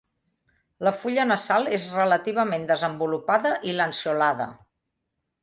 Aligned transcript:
La 0.87 0.93
fulla 1.01 1.25
nasal 1.31 1.69
és 1.79 1.85
relativament 1.97 2.65
desenvolupada 2.73 3.53
i 3.73 3.77
lanceolada. 3.83 4.51